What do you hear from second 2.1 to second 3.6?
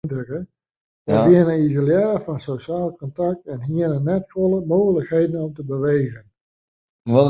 fan sosjaal kontakt